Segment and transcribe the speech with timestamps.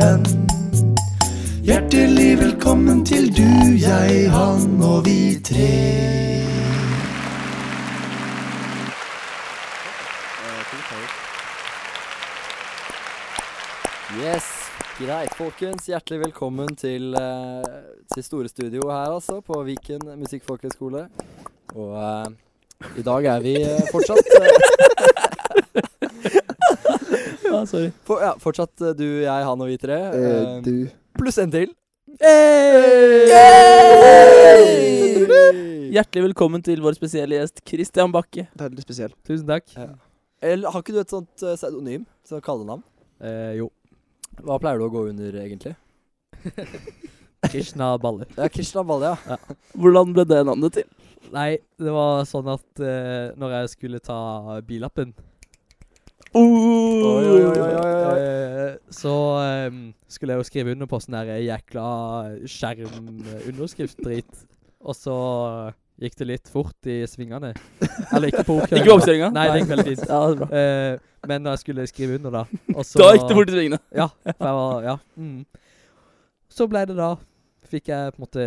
[0.00, 0.24] menn.
[1.64, 5.68] Hjertelig velkommen til du, jeg, han og vi tre.
[14.20, 14.46] Yes,
[14.98, 15.86] greit folkens.
[15.88, 17.62] Hjertelig velkommen til, uh,
[18.14, 21.06] til Store Studio her altså, på Viken musikkfolkehøgskole.
[21.76, 22.26] Og uh,
[22.98, 24.26] i dag er vi uh, fortsatt
[27.66, 27.90] Sorry.
[28.06, 29.98] for, ja, Fortsatt eh, du, jeg, han og vi tre.
[30.16, 30.88] eh, du.
[31.18, 31.72] Pluss en til.
[35.90, 38.46] Hjertelig velkommen til vår spesielle gjest Christian Bakke.
[38.60, 39.12] Veldig spesiell.
[39.26, 39.66] Tusen takk.
[39.76, 39.88] Ja.
[40.40, 42.06] Eller, har ikke du et sånt uh, pseudonym?
[42.28, 42.84] Sånn kallenavn?
[43.20, 43.68] Eh, jo.
[44.40, 45.74] Hva pleier du å gå under, egentlig?
[47.50, 48.28] Krishna Balle.
[48.38, 49.36] Ja, Krishna Balle, ja.
[49.76, 50.86] Hvordan ble det navnet til?
[51.34, 51.50] Nei,
[51.80, 54.16] det var sånn at uh, når jeg skulle ta
[54.66, 56.19] billappen Oi, oi, oi, oi, oi.
[56.19, 56.19] eh,
[58.90, 59.68] Så eh,
[60.10, 61.86] skulle jeg jo skrive under på sånn der jækla
[62.50, 64.46] skjermunderskrift-drit.
[64.80, 65.16] Og så
[66.00, 67.52] gikk det litt fort i svingene.
[68.14, 69.30] Eller ikke på ok Ikke på oppkjøringa?
[69.36, 70.04] Nei, det gikk veldig fint.
[70.06, 70.48] Ja, det er bra.
[70.60, 70.92] Eh,
[71.28, 72.42] men da jeg skulle skrive under, da
[72.72, 73.80] og så, Da gikk det fort i svingene.
[73.92, 74.06] Ja.
[74.30, 74.96] For jeg var, ja.
[75.20, 75.40] Mm.
[76.50, 77.10] Så ble det da
[77.70, 78.44] Fikk jeg på en måte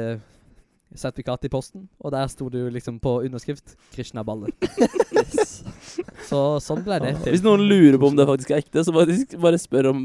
[0.95, 4.51] sertifikat i posten, og der sto det jo liksom på underskrift 'Krishna Balle'.
[6.29, 7.33] Så sånn ble det til.
[7.35, 9.99] Hvis noen lurer på om det faktisk er ekte, så faktisk bare spør om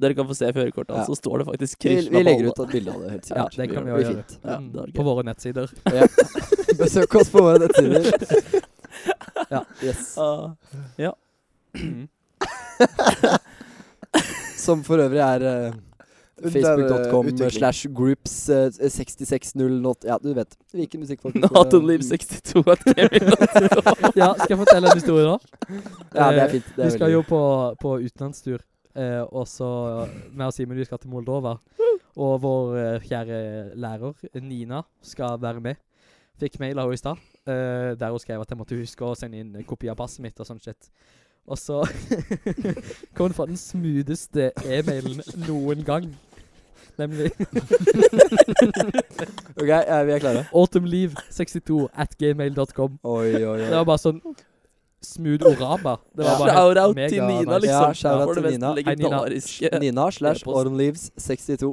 [0.00, 0.96] dere kan få se førerkortet.
[0.96, 1.04] Ja.
[1.06, 3.58] Så står det faktisk 'Krishna Krishna vi legger ut et bilde av det, helt sikkert.
[3.58, 4.14] Ja, det kan vi jo gjøre.
[4.14, 4.38] fint.
[4.44, 5.70] Ja, Mm, på våre nettsider.
[5.98, 6.06] Ja.
[6.78, 8.10] Besøk oss på våre nettsider.
[9.50, 9.62] Ja.
[9.82, 10.18] Yes.
[10.18, 10.50] Uh,
[10.98, 11.12] ja.
[14.58, 15.74] Som for øvrig er uh,
[16.42, 20.56] Facebook.com eh, slash groups uh, 6608 Ja, du vet.
[20.74, 22.84] Viken musikk Natonliv62 at
[24.20, 25.36] ja, skal jeg fortelle en historie da?
[26.14, 26.70] Ja, det er Eh, fint.
[26.76, 27.42] Det er Vi skal veldig- jo på,
[27.82, 28.62] på utenlandstur,
[28.96, 29.70] eh, og så
[30.32, 31.56] med og Simen vi skal til Moldova.
[32.18, 34.12] Og vår eh, kjære lærer,
[34.42, 35.76] Nina, skal være med.
[36.38, 37.16] Fikk mail av henne i stad,
[37.46, 40.38] eh, der hun skrev at jeg måtte huske å sende inn kopi av passet mitt
[40.40, 40.90] og sånn shit.
[41.48, 41.78] Og så
[43.16, 46.10] kom det fra den smootheste e-mailen noen gang.
[46.98, 47.30] Nemlig
[49.60, 50.44] OK, ja, vi er klare.
[50.52, 52.98] autumnleave62 at gmail.com.
[53.04, 53.58] Oi, oi, oi.
[53.64, 54.18] Det var bare sånn
[55.04, 55.96] smooth oraba.
[56.18, 57.60] Det var bare Shout out mega til Nina, nice.
[57.64, 57.84] liksom.
[57.86, 58.68] Ja, shout out til Nina.
[58.74, 59.18] Hei, Nina.
[59.84, 60.56] Nina slash E-post.
[60.64, 61.64] ormleaves62.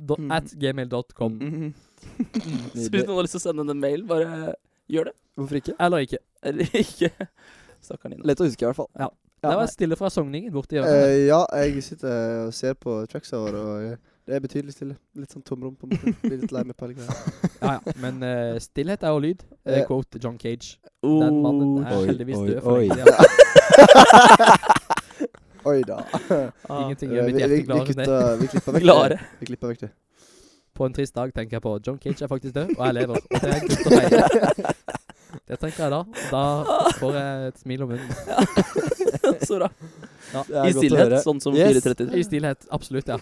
[0.00, 1.32] Do, at gmail.com.
[1.40, 1.74] Mhm.
[2.80, 4.54] Så hvis noen har lyst til å sende en mail, bare
[4.88, 5.14] gjør det.
[5.36, 5.74] Hvorfor ikke?
[5.84, 6.18] Eller ikke.
[6.48, 7.10] Eller ikke.
[7.84, 8.24] Stakkar Nina.
[8.28, 8.88] Lett å huske, i hvert fall.
[8.96, 9.08] Ja.
[9.40, 10.92] Ja, det var stille fra Sogningen borti hjørnet.
[11.00, 12.12] Uh, ja, jeg sitter
[12.46, 13.80] og ser på tracksa våre, og
[14.30, 14.94] det er betydelig stille.
[15.18, 16.14] Litt sånn tomrom på en.
[16.22, 17.10] Blir litt lei meg på greier.
[17.62, 17.94] ja, ja.
[18.02, 19.42] Men uh, stillhet er jo lyd.
[19.66, 19.84] Uh, Eh.
[19.88, 20.76] quote John Cage.
[21.02, 22.86] Oh, Den mannen er Oi, heldigvis død for oi.
[22.88, 24.20] lenge siden.
[25.70, 25.98] Oi da.
[26.68, 28.38] ah, Ingenting Eh, gjør mitt vi, hjerte vi, gladere enn det.
[28.40, 29.18] vi klipper vekk det.
[29.42, 29.90] Vi klipper vekk det.
[30.80, 33.16] På en trist dag tenker jeg på John Cage er faktisk død, og jeg lever.
[33.20, 34.74] Og det er gutt å feire.
[35.50, 36.00] Det tenker jeg da.
[36.30, 36.44] Da
[37.02, 38.10] får jeg et smil om munnen.
[39.44, 39.68] Så bra.
[40.32, 40.44] Ja.
[40.64, 41.82] I stillhet, sånn som Yes.
[41.84, 42.14] 4.30.
[42.16, 42.64] I stillhet.
[42.72, 43.18] Absolutt, ja.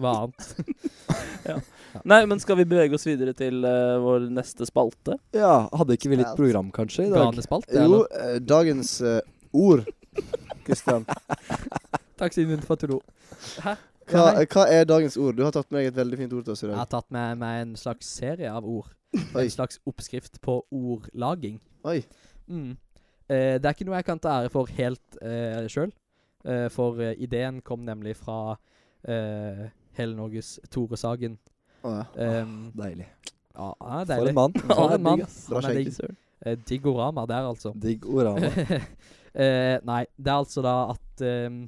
[0.00, 1.66] Hva annet?
[2.10, 5.16] Nei, men skal vi bevege oss videre til uh, vår neste spalte?
[5.34, 7.26] Ja, hadde ikke vi litt program, kanskje, i dag?
[7.30, 8.04] Ganespalte, Jo, eller?
[8.20, 9.18] eh, dagens uh,
[9.56, 9.84] ord,
[10.66, 11.06] Kristian.
[12.20, 13.00] Takk siden for to.
[13.64, 13.74] Hæ?
[14.10, 15.36] Hva, hva er dagens ord?
[15.38, 16.74] Du har tatt med et veldig fint ord til oss i dag.
[16.74, 18.90] Jeg har tatt med meg en slags serie av ord.
[19.36, 19.44] Oi.
[19.44, 21.58] En slags oppskrift på ordlaging.
[21.86, 22.00] Oi.
[22.50, 22.74] Mm.
[23.30, 25.92] Eh, det er ikke noe jeg kan ta ære for helt uh, sjøl.
[26.72, 28.56] for eh, ideen kom nemlig fra
[29.04, 29.66] eh,
[29.98, 31.38] hele Norges Tore Sagen.
[31.82, 32.42] Å, ja.
[32.42, 33.06] Um, Deilig.
[33.56, 34.28] ja, ja, For deilig.
[34.28, 34.52] en mann.
[34.68, 35.22] For en mann.
[35.48, 36.16] Bra Han er digg.
[36.46, 37.72] Eh, Diggorama der, altså.
[37.76, 38.50] Digg orama.
[39.30, 41.60] Eh, nei, det er altså da at um,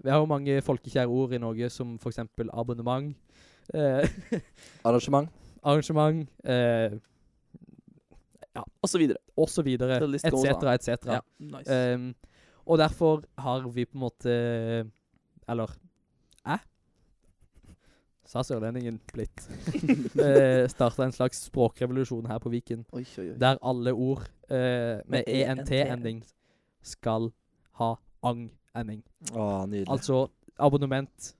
[0.00, 2.16] Vi har jo mange folkekjære ord i Norge, som f.eks.
[2.48, 3.10] abonnement,
[3.76, 4.08] eh,
[4.88, 5.28] Arrangement.
[5.62, 6.94] arrangement, eh,
[8.82, 9.18] Og så videre.
[9.36, 11.06] og så videre, etc., etc.
[11.12, 11.76] Ja, nice.
[11.94, 12.14] Um,
[12.66, 14.32] og derfor har vi på en måte
[15.48, 15.76] Eller?
[18.30, 19.42] Sa sørlendingen blitt.
[20.22, 23.36] uh, Starta en slags språkrevolusjon her på Viken, Oi, oi, oi.
[23.40, 26.20] der alle ord eh, med ENT-ending
[26.86, 27.32] skal
[27.80, 27.88] ha
[28.22, 29.00] ang-ending.
[29.34, 29.88] Å, nydelig.
[29.90, 30.28] Altså
[30.60, 31.32] abonnement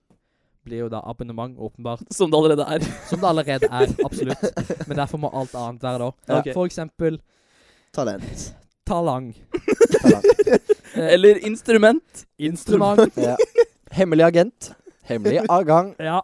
[0.66, 2.02] blir jo da abonnement, åpenbart.
[2.12, 2.84] Som det allerede er.
[3.10, 4.42] Som det allerede er, absolutt.
[4.88, 6.10] Men derfor må alt annet være da.
[6.34, 6.54] Ja.
[6.56, 7.20] For eksempel
[7.94, 8.50] Talent.
[8.86, 9.30] talang.
[10.90, 12.24] Eh, Eller instrument.
[12.42, 13.14] Instrument.
[13.16, 13.36] Ja.
[13.94, 14.72] Hemmelig agent.
[15.06, 15.92] Hemmelig avgang.
[16.02, 16.16] Ja.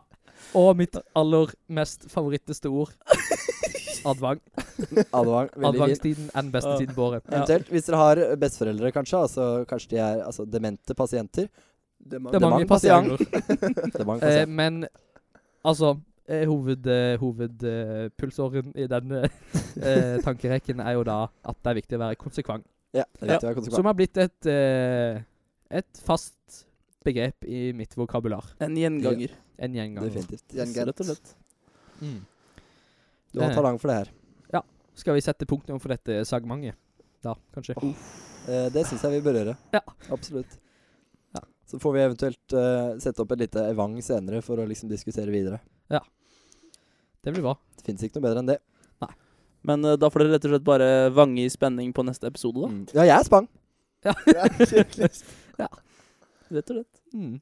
[0.56, 2.92] Og mitt aller mest favoritteste ord.
[4.06, 4.38] Advang.
[5.12, 5.48] Advang.
[5.52, 5.68] Veldig.
[5.72, 6.78] Advangstiden er den beste Ja.
[6.80, 7.24] tiden på året.
[7.28, 12.38] Eventuelt, hvis dere har besteforeldre, kanskje, altså kanskje de er altså, demente pasienter er er
[12.40, 13.18] mange pasient.
[13.18, 13.90] pasienter.
[13.92, 14.86] Det er mange Eh, men
[15.66, 15.96] Altså,
[16.28, 19.24] eh, hoved, eh, hovedpulsåren i denne
[19.82, 22.64] eh, tankerekken er jo da at det er viktig å være konsekvent.
[22.94, 23.80] Ja, det er viktig å være konsekvent.
[23.80, 25.22] Som har blitt et, eh,
[25.70, 26.66] et fast
[27.06, 28.44] begrep i mitt vokabular.
[28.62, 29.34] En gjenganger.
[29.56, 30.10] En gjenganger.
[30.10, 30.46] Definitivt.
[30.56, 30.90] Gjengent.
[30.90, 31.36] Rett og slett.
[32.02, 32.18] Mm.
[33.32, 34.12] Du har talent talang for det her.
[34.52, 34.62] Ja.
[34.96, 36.78] Skal vi sette punktum for dette sagmentet?
[37.24, 37.74] Da, kanskje?
[38.46, 39.56] Eh, det syns jeg vi bør gjøre.
[39.74, 39.82] Ja.
[40.14, 40.58] Absolutt.
[41.34, 41.42] Ja.
[41.66, 45.34] Så får vi eventuelt eh, sette opp et lite evang senere for å liksom diskutere
[45.34, 45.60] videre.
[45.92, 46.02] Ja.
[47.24, 47.56] Det blir bra.
[47.76, 48.60] Det fins ikke noe bedre enn det.
[49.02, 49.10] Nei.
[49.66, 52.62] Men eh, da får dere rett og slett bare vange i spenning på neste episode,
[52.62, 52.70] da.
[52.70, 52.84] Mm.
[52.94, 53.50] Ja, jeg er spang.
[54.06, 54.14] Ja,
[54.60, 55.10] skikkelig.
[56.50, 57.02] Rett og slett.
[57.14, 57.40] Mm.